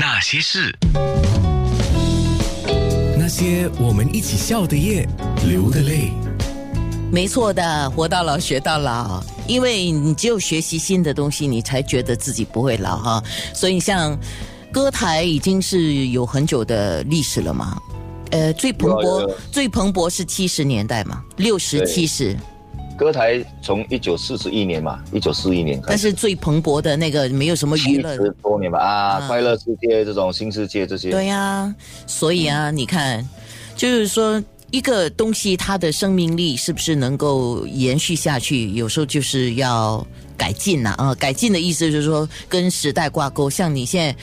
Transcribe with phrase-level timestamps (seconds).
[0.00, 0.72] 那些事，
[3.18, 5.04] 那些我们一起笑的夜，
[5.44, 6.12] 流的泪。
[7.10, 13.20] 没错的，活到老学到老，因为你只有学习新的东西，你才觉得自己不会老哈。
[13.52, 14.16] 所以像
[14.70, 17.76] 歌台已经是有很久的历史了嘛，
[18.30, 21.86] 呃，最蓬勃最蓬勃是七十年代嘛，六十对。
[21.88, 22.36] 七十，
[22.98, 31.74] 歌台从一九四十一年嘛，一九四一年但是最蓬勃的那个没有什么娱乐，十多年吧啊，啊快乐世界这种新世界这些，对呀、
[32.06, 33.26] 所以啊，你看，
[33.76, 34.42] 就是说。
[34.70, 38.68] 一个东西它的生命力是不是能够延续下去？
[38.72, 40.06] 有时候就是要
[40.36, 43.48] 改进呐啊改进的意思就是说跟时代挂钩。
[43.48, 44.14] 像你现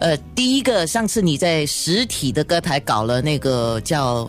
[0.00, 4.28] 在，呃，第一个上次你在实体的歌台搞了那个叫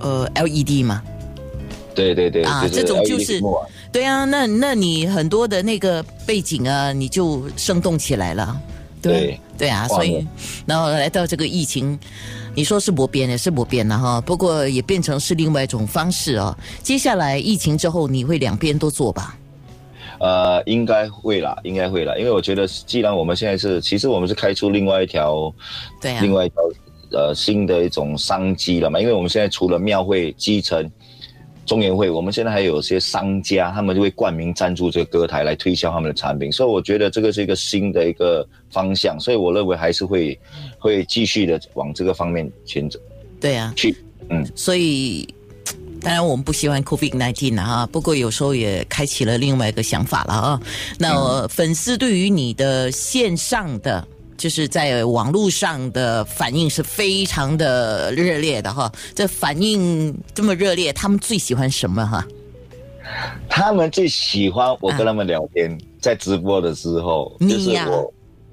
[0.00, 1.02] 呃 LED 嘛，
[2.00, 3.40] 对对对啊就是这种就是
[3.92, 8.60] 对啊，那那你很多的那个背景啊，你就生动起来了。
[9.02, 10.26] 对对啊，所以
[10.66, 11.98] 然后来到这个疫情，
[12.54, 16.54] 你说是不变也是不变了哈，不过也变成是另外一种方式哦。
[16.82, 19.36] 接下来疫情之后，你会两边都做吧？
[20.18, 25.50] 呃，应该会啦，应该会啦，因为我觉得，既然我们现在是，其实我们是开出另外一条，
[25.98, 26.56] 对啊，另外一条
[27.12, 30.86] 呃新的一种商机了嘛，因为我们现在除了庙会、基层、
[31.70, 40.36] 中研会，我们现在还有些商家，他们就会冠名赞助这个歌台来推销他们的产品，所以我觉得这个是一个新的一个方向，所以我认为还是会
[40.80, 42.98] 会继续的往这个方面前走
[43.40, 43.94] 对啊，去。
[44.30, 45.32] 嗯，所以。
[46.02, 50.60] 当然，我们不喜欢 COVID nineteen 啊，不过有时候也开启了另外一个想法了啊。
[50.98, 54.02] 那、呃粉丝对于你的线上的，
[54.40, 58.90] 就是在网络上的反应是非常的热烈的哈。
[59.14, 62.26] 这反应这么热烈，他们最喜欢什么哈？
[63.50, 68.10] 他们最喜欢我跟他们聊天，在直播的时候，你就是呀我，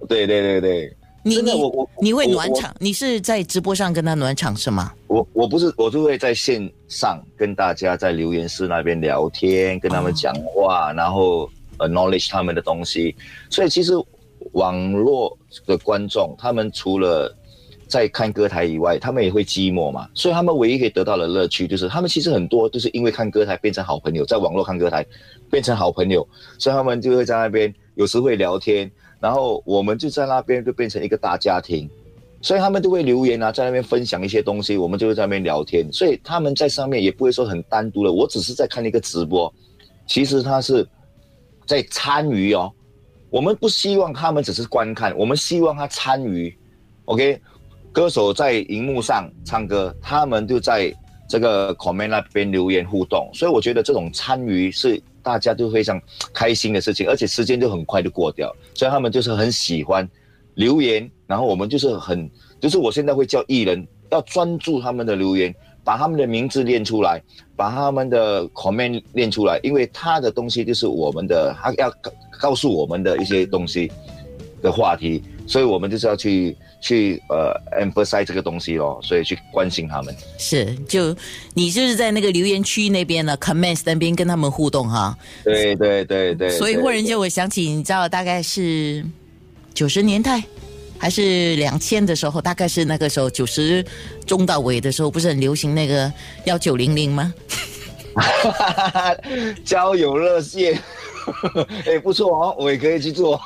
[0.10, 2.76] 对对对对，你你我我你会暖场？
[2.80, 4.92] 你是在直播上跟他暖场是吗？
[5.08, 13.16] 我我不是，我就会在线上跟大家在留言室那边聊天，跟他们讲话，然后 acknowledge 他们的东西。
[13.50, 13.94] 所以其实
[14.54, 17.36] 网络的观众，他们除了
[17.88, 20.10] 在看歌台以外，他们也会寂寞嘛。
[20.14, 25.06] 所以他们唯一可以得到的乐趣，就是他们其实很多都是因为看歌台变成好朋友，在网络看歌台
[25.50, 26.28] 变成好朋友，
[26.60, 31.90] 所以他们就会在那边有时会聊天，然后我们就在那边就变成一个大家庭。
[32.40, 35.92] 所以他们都会留言啊，在那边分享一些东西，我们就会在那边聊天。
[35.92, 39.52] 所以他们在上面也不会说很单独的，我只是在看一个直播，
[40.06, 40.88] 其实他是
[41.66, 42.72] 在参与哦。
[43.30, 46.58] 我们不希望他们只是观看，我们希望他参与。
[47.05, 47.39] OK，
[47.92, 50.93] 歌手在荧幕上唱歌，他们就在
[51.27, 56.02] 这个 comment 那边留言互动，所以我觉得这种参与是大家都非常
[56.33, 60.08] 开心的事情，而且时间就很快就过掉，所以他们就是很喜欢
[60.55, 62.30] 留言，然后我们就是很，
[62.61, 67.21] 就是我现在会叫艺人要专注他们的留言，把他们的名字练出来，
[67.58, 71.92] 把他们的 comment 练出来，因为他的东西就是我们的，他要
[72.39, 73.92] 告告诉我们的一些东西
[74.61, 80.15] 的话题，所以我们就是要去去呃 emphasize 这个东西咯，所以去关心他们。
[80.37, 81.15] 是，就
[81.53, 85.17] 你就是在那个留言区那边呢，comments 那边跟他们互动哈。
[85.43, 89.05] 对对对对，所以忽然间我想起，你知道大概是
[89.73, 90.42] 九十年代
[90.98, 93.86] 还是两千的时候，大概是那个时候九十
[94.25, 96.11] 中到尾的时候，不是很流行那个
[96.45, 97.33] 幺九零零吗？
[99.64, 100.81] 交友热线，
[101.86, 103.39] 哎，不错哦，我也可以去做。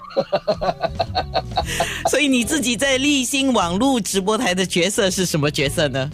[2.09, 6.09] 所以你自己在立新网络直播台的角色是什么角色呢？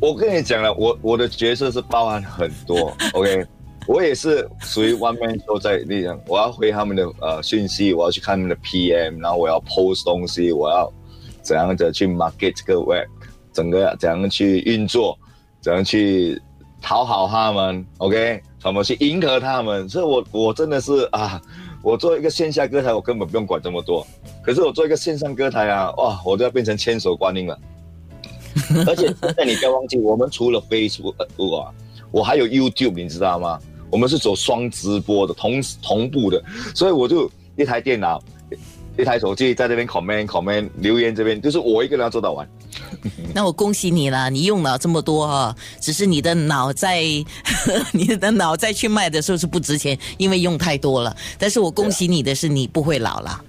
[0.00, 3.44] 我跟你讲了，我我的角色是包含很多， OK，
[3.86, 10.92] 我也是属于 one man show 在力量，我要回他们的呃讯息，我要去看他们的 PM，然后我要 post 东西，我要
[11.42, 13.08] 怎样的去 market 这个 web，
[13.52, 15.18] 整个怎样去运作，
[15.60, 16.40] 怎样去
[16.80, 21.40] 讨好他们，OK，怎么去迎合他们，所以我我真的是啊，
[21.82, 24.06] 我做一个线下歌台，我根本不用管这么多，
[24.42, 27.58] 可是我做一个线上歌台啊，哇，我都要变成千手观音了。
[28.86, 31.72] 而且现在你不要忘记，我们除了 Facebook 呃啊，
[32.10, 33.58] 我还有 YouTube，你知道吗？
[33.90, 36.42] 我们是走双直播的，同同步的，
[36.74, 38.22] 所以我就一台电脑、
[38.98, 42.46] 一台手机在这边 comment comment 留言这边，就是我一个人要做到完。
[43.32, 47.00] 那我恭喜你啦，你用了这么多哈、只是你的脑在
[47.92, 51.16] 你的脑在去卖的时候是不值钱，因为用太多了。
[51.38, 53.40] 但是我恭喜你的是你不会老了，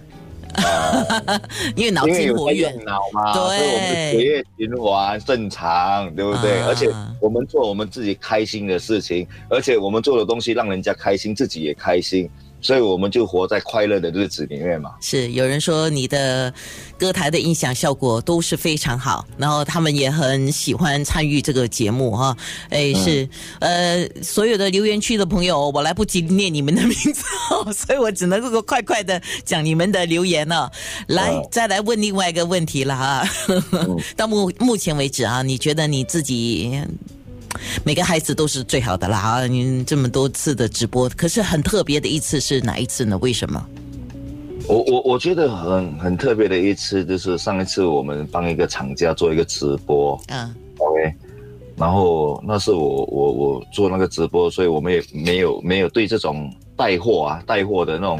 [1.75, 2.85] 因为脑筋活跃用。
[2.85, 6.59] 脑嘛，对所以我们的血液循环正常，对不对？
[6.59, 12.29] 啊而且我们做我们自己开心的事情，而且我们做的东西让人家开心，自己也开心，
[12.61, 14.91] 所以我们就活在快乐的日子里面嘛。
[15.01, 16.53] 是有人说你的
[16.97, 22.35] 歌台的音响效果都是非常好，然后他们也很喜欢参与这个节目哈。
[22.69, 23.27] 哎，是
[23.59, 27.23] 呃，所有的留言区的朋友，我来不及念你们的名字，
[27.73, 30.71] 所以我只能够快快的讲你们的留言了。
[31.07, 33.29] 来，再来问另外一个问题了哈。
[34.15, 36.79] 到目目前为止啊，你觉得你自己？
[37.83, 39.47] 每个孩子都是最好的啦啊！
[39.47, 43.17] 你这么多次的直播，可是很特别的一次是哪一次呢？
[43.19, 43.65] 为什么？
[44.67, 51.13] 我我我觉得很很特别的一次，就是上一次我们帮一个厂家做一个直播，嗯，OK，
[51.75, 58.19] 然后那是我我我做那个直播，所以我们也没有没有对这种带货啊带货的那种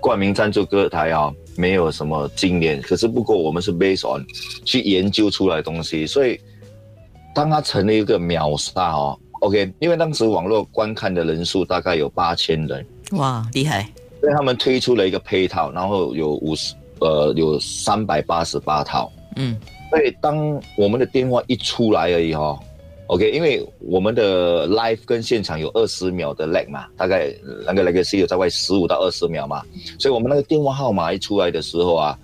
[0.00, 2.82] 冠名赞助歌台啊，没有什么经验。
[2.82, 4.24] 可是不过我们是 based on
[4.64, 6.38] 去研究出来的东西，所以。
[7.34, 13.90] 当它成了一个秒杀哦，OK，因为当时网络观看的人数大概有八千人，哇，厉害！
[14.20, 19.56] 所以他们推出了一个配套，然后有五十，呃，有三百八十八套，嗯，
[19.90, 22.58] 所以当我们的电话一出来而已哈
[23.08, 27.34] ，OK，因为我们的 live 跟现场有二十秒的 lag 嘛，大概
[27.66, 29.62] 那个那个 C 有在外十五到二十秒嘛，
[29.98, 32.18] 所以我们那个电话号码一出来的时候啊，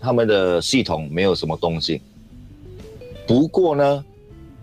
[0.00, 2.00] 他们的系统没有什么动静，
[3.26, 4.04] 不过呢。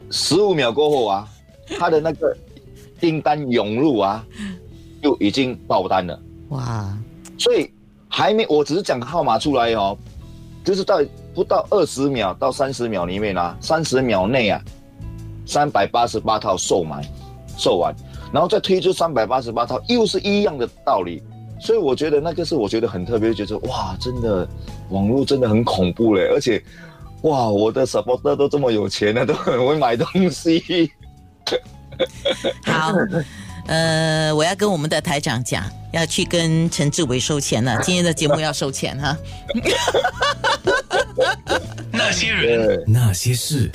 [0.10, 1.28] 十五秒过后啊，
[1.78, 2.36] 他的那个
[3.00, 4.26] 订单涌入啊，
[5.02, 6.20] 就已经爆单了。
[6.50, 6.98] 哇！
[7.38, 7.70] 所以
[8.08, 9.98] 还没，我只是讲号码出来哦，
[10.64, 11.00] 就是到
[11.36, 14.62] 不到二十秒到三十秒里面啊，三十秒内啊，
[15.46, 17.04] 三百八十八套售满，
[17.58, 17.94] 售完，
[18.32, 21.22] 然后再推出三百八十八套，又是一样的道理。
[21.60, 24.48] 所以我觉得那个是我觉得很特别，觉得哇，真的
[24.90, 26.64] 网络真的很恐怖嘞，而且。
[27.22, 30.92] 哇，我的 supporter 都这么有钱了，都很会买东西。
[32.66, 32.94] 好，
[33.68, 37.80] 呃，我要跟我们的台长讲，要去跟陈志伟收钱了。
[37.84, 39.18] 今天的节目要收钱哈。
[41.92, 43.70] 那些人，那些事。